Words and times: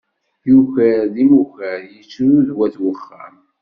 Yuker 0.49 0.99
d 1.13 1.15
imukar, 1.23 1.81
ittru 1.99 2.35
d 2.47 2.49
wat 2.57 2.75
uxxam. 2.89 3.35